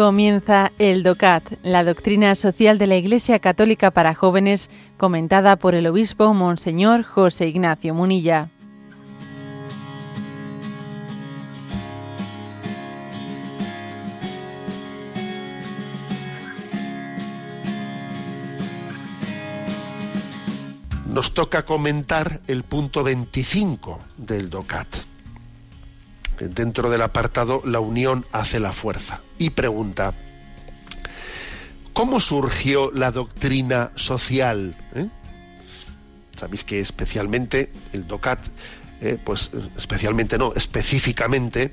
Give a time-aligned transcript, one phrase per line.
[0.00, 5.86] Comienza el DOCAT, la doctrina social de la Iglesia Católica para jóvenes, comentada por el
[5.86, 8.48] obispo Monseñor José Ignacio Munilla.
[21.04, 25.09] Nos toca comentar el punto 25 del DOCAT
[26.48, 29.20] dentro del apartado La unión hace la fuerza.
[29.38, 30.14] Y pregunta,
[31.92, 34.74] ¿cómo surgió la doctrina social?
[34.94, 35.08] ¿Eh?
[36.36, 38.40] Sabéis que especialmente el DOCAT,
[39.02, 41.72] eh, pues especialmente no, específicamente,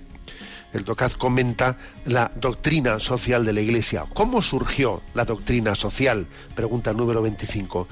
[0.74, 4.06] el DOCAT comenta la doctrina social de la Iglesia.
[4.14, 6.28] ¿Cómo surgió la doctrina social?
[6.56, 7.88] Pregunta número 25.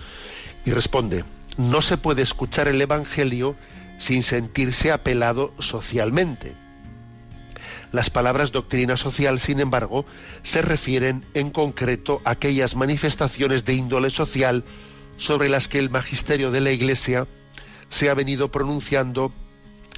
[0.65, 1.23] Y responde,
[1.57, 3.55] no se puede escuchar el Evangelio
[3.97, 6.64] sin sentirse apelado socialmente.
[7.95, 10.05] Las palabras doctrina social, sin embargo,
[10.43, 14.65] se refieren en concreto a aquellas manifestaciones de índole social
[15.15, 17.25] sobre las que el magisterio de la Iglesia
[17.88, 19.31] se ha venido pronunciando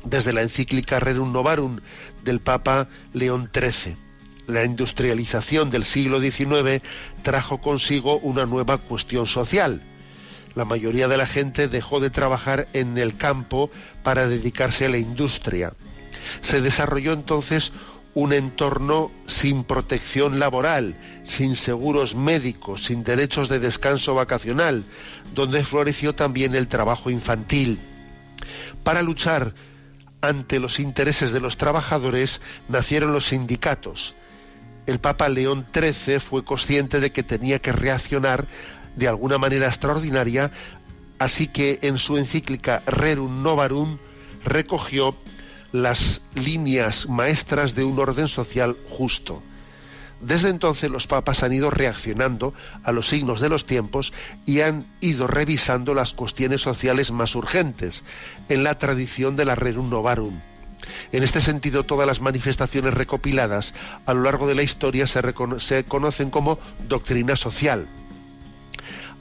[0.03, 1.80] desde la encíclica Rerum Novarum
[2.23, 3.98] del Papa León XIII.
[4.45, 6.84] La industrialización del siglo XIX
[7.23, 9.81] trajo consigo una nueva cuestión social.
[10.53, 13.72] La mayoría de la gente dejó de trabajar en el campo
[14.03, 15.73] para dedicarse a la industria
[16.42, 17.72] se desarrolló entonces
[18.14, 24.84] un entorno sin protección laboral, sin seguros médicos, sin derechos de descanso vacacional,
[25.36, 27.78] donde floreció también el trabajo infantil.
[28.84, 29.53] Para luchar
[30.22, 34.16] ante los intereses de los trabajadores nacieron los sindicatos.
[34.88, 38.47] El Papa León XIII fue consciente de que tenía que reaccionar
[38.95, 40.52] de alguna manera extraordinaria,
[41.19, 44.00] así que en su encíclica Rerum Novarum
[44.44, 45.16] recogió
[45.72, 49.41] las líneas maestras de un orden social justo.
[50.19, 54.13] Desde entonces los papas han ido reaccionando a los signos de los tiempos
[54.45, 58.03] y han ido revisando las cuestiones sociales más urgentes
[58.50, 60.39] en la tradición de la Rerum Novarum.
[61.11, 63.73] En este sentido, todas las manifestaciones recopiladas
[64.05, 65.22] a lo largo de la historia se,
[65.59, 67.88] se conocen como doctrina social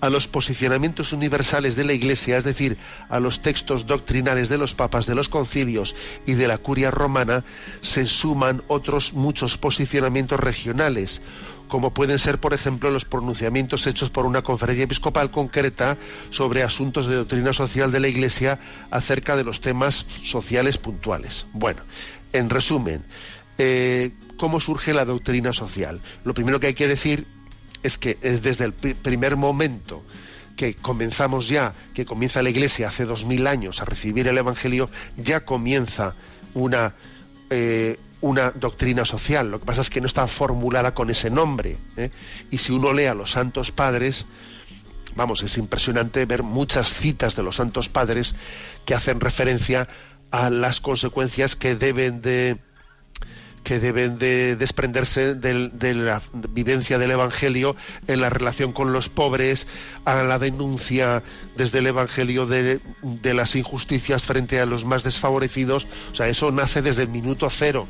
[0.00, 2.76] a los posicionamientos universales de la Iglesia, es decir,
[3.08, 5.94] a los textos doctrinales de los papas, de los concilios
[6.26, 7.44] y de la curia romana,
[7.82, 11.22] se suman otros muchos posicionamientos regionales,
[11.68, 15.96] como pueden ser, por ejemplo, los pronunciamientos hechos por una conferencia episcopal concreta
[16.30, 18.58] sobre asuntos de doctrina social de la Iglesia
[18.90, 21.46] acerca de los temas sociales puntuales.
[21.52, 21.82] Bueno,
[22.32, 23.04] en resumen,
[23.58, 26.00] eh, ¿cómo surge la doctrina social?
[26.24, 27.26] Lo primero que hay que decir
[27.82, 30.02] es que desde el primer momento
[30.56, 34.90] que comenzamos ya, que comienza la Iglesia hace dos mil años a recibir el Evangelio,
[35.16, 36.14] ya comienza
[36.54, 36.94] una,
[37.50, 39.50] eh, una doctrina social.
[39.50, 41.76] Lo que pasa es que no está formulada con ese nombre.
[41.96, 42.10] ¿eh?
[42.50, 44.26] Y si uno lee a los santos padres,
[45.14, 48.34] vamos, es impresionante ver muchas citas de los santos padres
[48.84, 49.88] que hacen referencia
[50.30, 52.56] a las consecuencias que deben de
[53.66, 57.74] que deben de desprenderse de la vivencia del Evangelio
[58.06, 59.66] en la relación con los pobres,
[60.04, 61.24] a la denuncia
[61.56, 62.80] desde el Evangelio de,
[63.24, 65.88] las injusticias frente a los más desfavorecidos.
[66.12, 67.88] O sea, eso nace desde el minuto cero.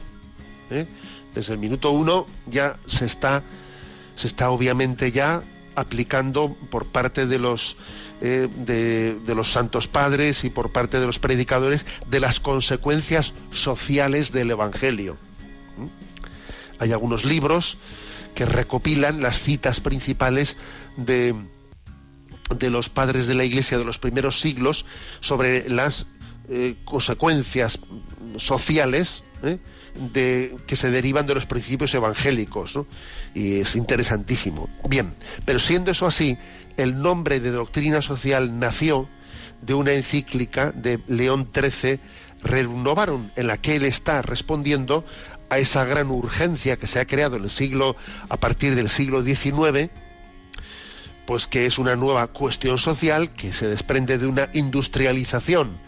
[0.71, 0.87] ¿eh?
[1.35, 3.43] Desde el minuto uno ya se está,
[4.17, 5.43] se está obviamente ya
[5.75, 7.77] aplicando por parte de los
[8.23, 14.33] eh, de, los santos padres y por parte de los predicadores de las consecuencias sociales
[14.33, 15.19] del Evangelio.
[16.79, 17.79] Hay algunos libros
[18.35, 20.57] que recopilan las citas principales
[20.97, 21.35] de,
[22.55, 24.85] de los padres de la Iglesia de los primeros siglos
[25.21, 26.07] sobre las
[26.49, 27.79] eh, consecuencias
[28.37, 29.59] sociales ¿eh?
[30.67, 32.79] que se derivan de los principios evangélicos.
[33.35, 34.69] Y es interesantísimo.
[34.89, 35.15] Bien,
[35.45, 36.39] pero siendo eso así,
[36.77, 39.09] el nombre de doctrina social nació
[39.63, 41.99] de una encíclica de León XIII,
[42.43, 45.05] Renovaron, en la que él está respondiendo
[45.49, 47.97] a esa gran urgencia que se ha creado en el siglo
[48.29, 49.91] a partir del siglo XIX,
[51.27, 55.79] pues que es una nueva cuestión social que se desprende de una industrialización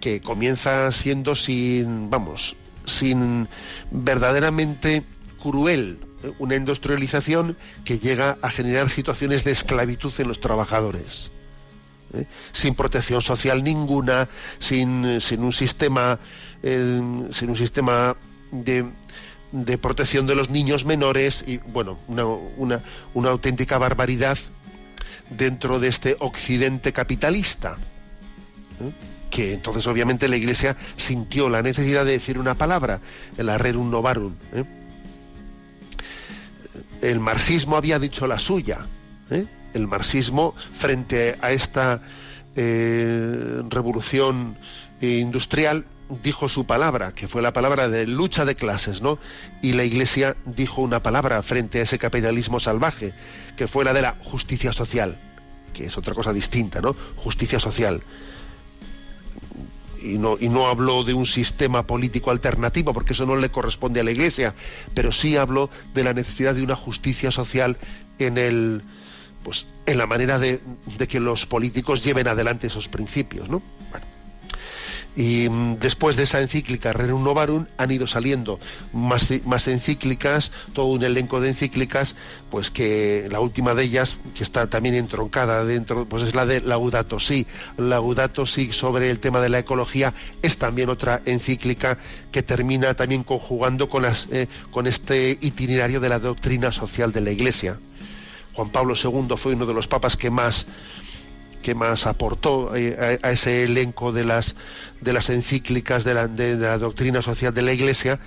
[0.00, 2.56] que comienza siendo sin, vamos,
[2.86, 3.48] sin
[3.90, 5.04] verdaderamente
[5.40, 5.98] cruel,
[6.38, 11.30] una industrialización que llega a generar situaciones de esclavitud en los trabajadores.
[12.14, 12.26] ¿eh?
[12.52, 14.28] sin protección social ninguna,
[14.58, 16.18] sin, sin un sistema,
[16.62, 17.00] eh,
[17.30, 18.16] sin un sistema
[18.50, 22.82] de, protección de los niños menores y, bueno, una,
[23.14, 24.38] una, auténtica barbaridad
[25.30, 27.78] dentro de este occidente capitalista.
[28.80, 28.92] ¿eh?
[29.30, 33.00] Que entonces, obviamente, la Iglesia sintió la necesidad de decir una palabra,
[33.38, 34.34] el Arrerum Novarum.
[34.52, 34.64] ¿eh?
[37.02, 38.80] el marxismo había dicho la suya.
[39.30, 39.46] ¿eh?
[39.72, 42.02] El marxismo, frente a esta
[42.56, 44.56] revolución
[45.00, 45.86] industrial,
[46.22, 49.18] dijo su palabra, que fue la palabra de lucha de clases, ¿no?
[49.62, 53.12] Y la Iglesia dijo una palabra frente a ese capitalismo salvaje,
[53.56, 55.18] que fue la de la justicia social,
[55.72, 56.94] que es otra cosa distinta, ¿no?
[57.16, 58.02] Justicia social
[60.02, 64.00] y no, y no hablo de un sistema político alternativo, porque eso no le corresponde
[64.00, 64.54] a la Iglesia,
[64.94, 67.76] pero sí hablo de la necesidad de una justicia social
[68.18, 68.82] en el
[69.42, 70.60] pues en la manera de,
[70.98, 73.62] de que los políticos lleven adelante esos principios, ¿no?
[75.20, 78.58] Y mm, después de esa encíclica Rerum Novarum han ido saliendo
[78.94, 82.16] más, más encíclicas, todo un elenco de encíclicas,
[82.50, 86.62] pues que la última de ellas, que está también entroncada dentro, pues es la de
[86.62, 87.46] Laudato Si.
[87.76, 91.98] Laudato Si sobre el tema de la ecología es también otra encíclica
[92.32, 97.20] que termina también conjugando con, las, eh, con este itinerario de la doctrina social de
[97.20, 97.78] la Iglesia.
[98.54, 100.66] Juan Pablo II fue uno de los papas que más
[101.62, 104.56] que más aportó eh, a, ese elenco de las,
[105.00, 108.18] de las encíclicas de la, de, la doctrina social de la Iglesia,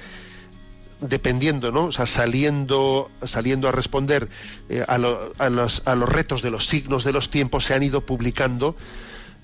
[1.01, 1.85] dependiendo, ¿no?
[1.85, 4.29] O sea, saliendo, saliendo a responder
[4.69, 7.83] eh, a, a, los, a, los, retos de los signos de los tiempos, se han
[7.83, 8.75] ido publicando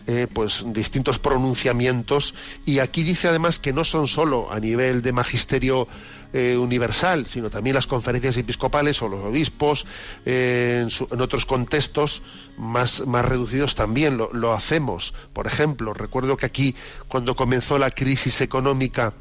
[0.07, 2.33] eh, pues distintos pronunciamientos
[2.65, 5.87] y aquí dice además que no son solo a nivel de magisterio
[6.31, 9.87] eh, universal, sino también las conferencias episcopales o los obispos
[10.27, 12.21] eh, en, su, en, otros contextos
[12.57, 15.15] más, más reducidos también lo, hacemos.
[15.33, 16.75] Por ejemplo, recuerdo que aquí
[17.07, 19.13] cuando comenzó la crisis económica,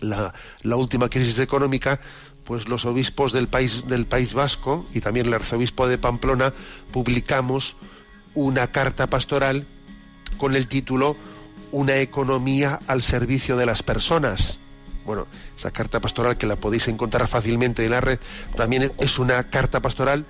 [0.00, 0.32] la,
[0.62, 2.00] la última crisis económica,
[2.44, 6.54] pues los obispos del país, del País Vasco y también el arzobispo de Pamplona
[6.92, 7.76] publicamos
[8.34, 9.66] una carta pastoral
[10.38, 11.16] con el título
[11.70, 14.58] Una economía al servicio de las personas.
[15.04, 15.26] Bueno,
[15.56, 18.18] esa carta pastoral que la podéis encontrar fácilmente en la red,
[18.56, 20.26] también es una carta pastoral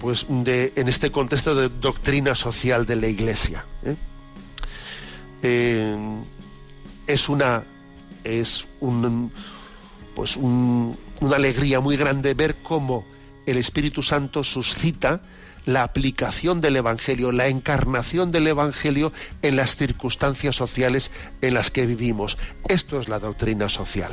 [0.00, 3.64] pues de, en este contexto de doctrina social de la Iglesia.
[3.84, 3.96] ¿eh?
[5.42, 5.96] Eh,
[7.06, 7.64] es una
[8.24, 9.30] es un,
[10.14, 13.04] pues un, una alegría muy grande ver cómo
[13.46, 15.22] el Espíritu Santo suscita
[15.66, 21.10] la aplicación del Evangelio, la encarnación del Evangelio en las circunstancias sociales
[21.42, 22.38] en las que vivimos.
[22.68, 24.12] Esto es la doctrina social.